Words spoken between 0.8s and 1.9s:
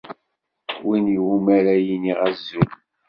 Win iwumi ara